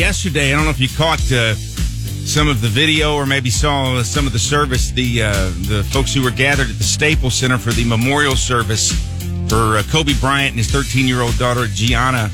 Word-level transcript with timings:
Yesterday, 0.00 0.50
I 0.50 0.56
don't 0.56 0.64
know 0.64 0.70
if 0.70 0.80
you 0.80 0.88
caught 0.88 1.20
uh, 1.30 1.52
some 1.54 2.48
of 2.48 2.62
the 2.62 2.68
video 2.68 3.16
or 3.16 3.26
maybe 3.26 3.50
saw 3.50 4.02
some 4.02 4.26
of 4.26 4.32
the 4.32 4.38
service. 4.38 4.92
The 4.92 5.24
uh, 5.24 5.32
the 5.68 5.86
folks 5.92 6.14
who 6.14 6.22
were 6.24 6.30
gathered 6.30 6.70
at 6.70 6.78
the 6.78 6.84
Staples 6.84 7.34
Center 7.34 7.58
for 7.58 7.68
the 7.72 7.84
memorial 7.84 8.34
service 8.34 8.92
for 9.50 9.76
uh, 9.76 9.82
Kobe 9.90 10.14
Bryant 10.18 10.52
and 10.52 10.56
his 10.56 10.70
13 10.70 11.06
year 11.06 11.20
old 11.20 11.36
daughter 11.36 11.66
Gianna. 11.66 12.30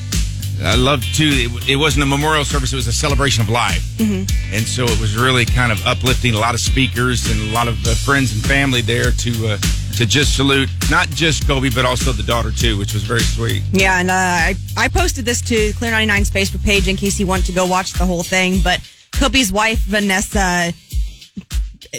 I 0.63 0.77
love 0.77 1.03
too. 1.13 1.29
It, 1.33 1.71
it, 1.71 1.77
wasn't 1.77 2.05
a 2.05 2.07
memorial 2.07 2.45
service; 2.45 2.73
it 2.73 2.77
was 2.77 2.87
a 2.87 2.93
celebration 2.93 3.43
of 3.43 3.49
life, 3.49 3.83
mm-hmm. 3.99 4.55
and 4.55 4.65
so 4.65 4.85
it 4.85 5.01
was 5.01 5.17
really 5.17 5.45
kind 5.45 5.73
of 5.73 5.85
uplifting. 5.89 6.35
A 6.35 6.39
lot 6.39 6.55
of 6.55 6.61
speakers 6.61 7.29
and 7.29 7.51
a 7.51 7.53
lot 7.53 7.67
of 7.67 7.85
uh, 7.85 7.95
friends 7.95 8.33
and 8.33 8.47
family 8.47 8.81
there 8.81 9.11
to 9.11 9.31
uh, 9.49 9.59
to 9.97 10.07
just 10.07 10.37
salute 10.37 10.69
not 10.91 11.09
just 11.09 11.47
Kobe 11.47 11.71
but 11.71 11.85
also 11.85 12.13
the 12.13 12.23
daughter 12.23 12.51
too, 12.51 12.79
which 12.79 12.93
was 12.93 13.03
very 13.03 13.21
sweet. 13.21 13.63
Yeah, 13.73 13.99
and 13.99 14.11
uh, 14.11 14.15
I 14.15 14.55
I 14.77 14.89
posted 14.89 15.25
this 15.25 15.41
to 15.43 15.73
Clear 15.75 15.93
99's 15.93 16.31
Facebook 16.31 16.63
page 16.65 16.87
in 16.87 16.97
case 16.97 17.19
you 17.19 17.27
want 17.27 17.47
to 17.47 17.53
go 17.53 17.67
watch 17.67 17.93
the 17.95 18.05
whole 18.05 18.23
thing. 18.23 18.61
But 18.63 18.81
Kobe's 19.13 19.51
wife 19.51 19.79
Vanessa 19.81 20.73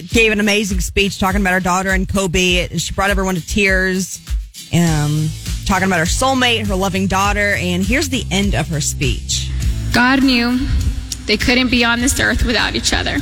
gave 0.10 0.32
an 0.32 0.40
amazing 0.40 0.80
speech 0.80 1.20
talking 1.20 1.42
about 1.42 1.54
her 1.54 1.60
daughter 1.60 1.90
and 1.92 2.08
Kobe. 2.08 2.68
She 2.78 2.94
brought 2.94 3.10
everyone 3.10 3.36
to 3.36 3.46
tears, 3.46 4.20
um, 4.74 5.30
talking 5.66 5.88
about 5.88 6.00
her 6.00 6.06
soulmate, 6.06 6.68
her 6.68 6.76
loving 6.76 7.08
daughter, 7.08 7.56
and 7.56 7.84
here's 7.84 8.10
the 8.10 8.26
end 8.30 8.54
of 8.54 8.68
her 8.70 8.82
speech. 8.82 9.50
God 9.94 10.24
knew 10.24 10.60
they 11.26 11.38
couldn't 11.38 11.70
be 11.70 11.84
on 11.84 12.00
this 12.00 12.20
earth 12.20 12.46
without 12.46 12.76
each 12.76 12.94
other. 12.94 13.18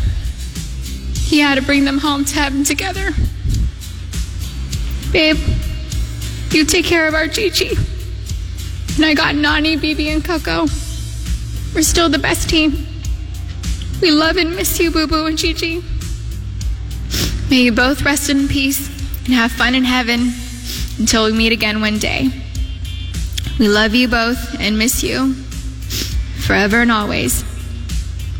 He 1.15 1.39
had 1.39 1.55
to 1.55 1.61
bring 1.61 1.85
them 1.85 1.97
home 1.97 2.25
to 2.25 2.35
heaven 2.35 2.63
together. 2.63 3.11
Babe, 5.15 5.37
you 6.51 6.65
take 6.65 6.83
care 6.83 7.07
of 7.07 7.13
our 7.13 7.25
Gigi. 7.25 7.69
And 8.97 9.05
I 9.05 9.13
got 9.13 9.33
Nani, 9.33 9.77
Bibi, 9.77 10.09
and 10.09 10.21
Coco. 10.21 10.63
We're 11.73 11.83
still 11.83 12.09
the 12.09 12.19
best 12.19 12.49
team. 12.49 12.85
We 14.01 14.11
love 14.11 14.35
and 14.35 14.57
miss 14.57 14.77
you, 14.77 14.91
Boo 14.91 15.07
Boo 15.07 15.25
and 15.25 15.37
Gigi. 15.37 15.81
May 17.49 17.61
you 17.61 17.71
both 17.71 18.01
rest 18.01 18.29
in 18.29 18.49
peace 18.49 18.89
and 19.23 19.33
have 19.33 19.53
fun 19.53 19.73
in 19.73 19.85
heaven 19.85 20.33
until 20.99 21.23
we 21.23 21.31
meet 21.31 21.53
again 21.53 21.79
one 21.79 21.97
day. 21.97 22.27
We 23.57 23.69
love 23.69 23.95
you 23.95 24.09
both 24.09 24.59
and 24.59 24.77
miss 24.77 25.01
you 25.01 25.33
forever 26.45 26.81
and 26.81 26.91
always. 26.91 27.45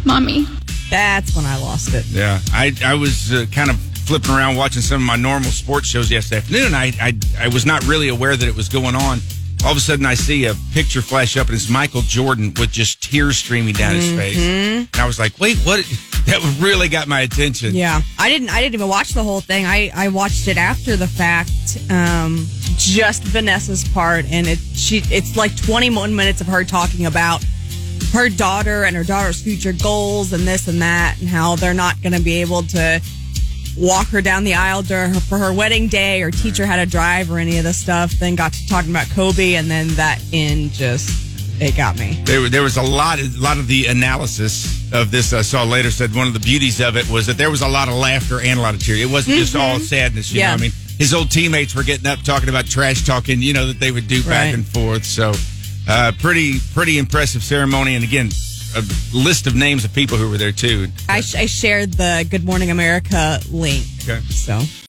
Mommy. 0.04 0.45
That's 0.89 1.34
when 1.38 1.45
I 1.45 1.56
lost 1.56 1.94
it. 1.94 2.06
Yeah, 2.08 2.42
I 2.52 2.73
I 2.84 2.95
was 2.95 3.32
uh, 3.32 3.45
kind 3.50 3.70
of 3.70 3.78
flipping 4.06 4.31
around 4.31 4.56
watching 4.56 4.81
some 4.81 5.02
of 5.02 5.08
my 5.08 5.16
normal 5.16 5.50
sports 5.50 5.88
shows 5.88 6.11
yesterday 6.11 6.38
afternoon, 6.38 6.67
and 6.67 6.75
I, 6.75 6.92
I, 7.02 7.14
I 7.39 7.48
was 7.48 7.66
not 7.66 7.86
really 7.88 8.09
aware 8.09 8.36
that 8.36 8.48
it 8.48 8.56
was 8.56 8.70
going 8.70 8.95
on. 8.95 9.20
All 9.64 9.72
of 9.72 9.78
a 9.78 9.80
sudden, 9.80 10.06
I 10.06 10.14
see 10.14 10.45
a 10.45 10.53
picture 10.73 11.02
flash 11.02 11.38
up, 11.38 11.48
and 11.48 11.56
it's 11.56 11.70
Michael 11.70 12.02
Jordan 12.02 12.53
with 12.59 12.72
just 12.72 13.02
tears 13.02 13.38
streaming 13.38 13.73
down 13.73 13.95
his 13.95 14.11
face. 14.11 14.38
Mm-hmm. 14.38 14.78
And 14.94 14.95
I 14.95 15.08
was 15.08 15.17
like, 15.17 15.39
"Wait, 15.39 15.58
what?" 15.59 15.86
That 16.26 16.42
really 16.59 16.89
got 16.89 17.08
my 17.08 17.22
attention. 17.22 17.76
Yeah, 17.76 18.02
I 18.17 18.30
didn't. 18.30 18.50
I 18.50 18.59
didn't 18.59 18.73
even 18.73 18.88
watch 18.88 19.11
the 19.11 19.22
whole 19.22 19.42
thing. 19.42 19.67
I 19.67 19.92
I 19.94 20.08
watched 20.08 20.48
it 20.48 20.58
after 20.58 20.95
the 20.95 21.06
fact, 21.06 21.78
um, 21.92 22.48
just 22.78 23.22
Vanessa's 23.26 23.88
part, 23.89 24.26
and 24.31 24.48
it 24.48 24.58
she 24.58 25.03
it's 25.11 25.38
like 25.38 25.56
21 25.56 26.16
minutes 26.16 26.42
of 26.42 26.48
her 26.48 26.64
talking 26.64 27.06
about 27.06 27.45
her 28.11 28.30
daughter 28.30 28.86
and 28.86 28.95
her 28.95 29.03
daughter's 29.03 29.39
future 29.39 29.73
goals 29.73 30.33
and 30.33 30.48
this 30.48 30.67
and 30.67 30.81
that, 30.81 31.17
and 31.20 31.30
how 31.30 31.58
they're 31.58 31.76
not 31.76 32.02
going 32.02 32.14
to 32.14 32.22
be 32.22 32.42
able 32.42 32.64
to 32.64 33.00
walk 33.78 34.08
her 34.08 34.22
down 34.22 34.44
the 34.44 34.54
aisle 34.54 34.84
her, 34.84 35.14
for 35.14 35.38
her 35.38 35.54
wedding 35.54 35.88
day 35.88 36.22
or 36.22 36.31
teach 36.31 36.58
her 36.58 36.66
how 36.66 36.76
to 36.78 36.86
drive 36.86 37.31
or 37.31 37.38
any 37.40 37.58
of 37.58 37.64
this 37.64 37.78
stuff. 37.78 38.12
Then 38.12 38.36
got 38.36 38.54
to 38.54 38.67
talking 38.67 38.90
about 38.90 39.09
Kobe, 39.09 39.56
and 39.56 39.70
then 39.70 39.88
that 39.90 40.22
in 40.32 40.70
just 40.70 41.26
it 41.62 41.76
got 41.78 41.98
me. 41.98 42.20
There, 42.26 42.50
there 42.50 42.64
was 42.64 42.78
a 42.78 42.84
lot, 42.84 43.20
a 43.20 43.30
lot 43.40 43.58
of 43.58 43.67
the 43.67 43.86
analysis 43.86 44.92
of 44.94 45.12
this. 45.12 45.32
I 45.34 45.42
saw 45.42 45.64
later 45.64 45.90
said 45.90 46.14
one 46.14 46.28
of 46.28 46.34
the 46.34 46.40
beauties 46.40 46.82
of 46.82 46.98
it 46.98 47.09
was 47.09 47.28
that 47.28 47.38
there 47.38 47.50
was 47.50 47.62
a 47.62 47.67
lot 47.67 47.88
of 47.88 47.95
laughter 47.95 48.42
and 48.42 48.59
a 48.59 48.62
lot 48.62 48.73
of 48.73 48.84
tears. 48.84 49.00
It 49.00 49.09
wasn't 49.09 49.36
mm-hmm. 49.36 49.42
just 49.42 49.56
all 49.56 49.80
sadness. 49.80 50.32
You 50.32 50.42
yeah. 50.42 50.50
know, 50.50 50.56
I 50.56 50.58
mean, 50.58 50.72
his 50.98 51.14
old 51.14 51.32
teammates 51.32 51.76
were 51.76 51.84
getting 51.84 52.08
up 52.08 52.20
talking 52.23 52.49
about 52.49 52.66
trash 52.66 53.05
talking. 53.05 53.42
You 53.42 53.54
know 53.54 53.67
that 53.67 53.80
they 53.80 53.92
would 53.92 54.08
do 54.08 54.23
back 54.23 54.54
and 54.54 54.66
forth. 54.66 55.05
So, 55.05 55.33
uh, 55.88 56.11
pretty, 56.20 56.60
pretty 56.73 56.98
impressive 56.98 57.44
ceremony. 57.44 57.95
And 57.95 58.04
again, 58.04 58.30
a 58.75 58.83
list 59.13 59.47
of 59.47 59.55
names 59.55 59.86
of 59.86 59.93
people 59.93 60.17
who 60.17 60.30
were 60.30 60.37
there 60.37 60.52
too. 60.52 60.87
I, 61.08 61.21
sh- 61.21 61.36
I 61.36 61.45
shared 61.45 61.93
the 61.93 62.25
Good 62.30 62.43
Morning 62.43 62.71
America 62.71 63.39
link. 63.49 63.83
Okay. 64.03 64.19
So 64.30 64.59